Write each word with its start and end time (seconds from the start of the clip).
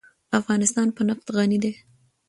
افغانستان 0.39 0.87
په 0.95 1.01
نفت 1.09 1.27
غني 1.35 1.57
دی. 1.63 1.71